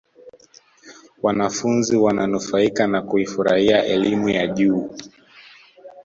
[1.23, 4.97] wanafunzi wananufaika na kuifurahia elimu ya juu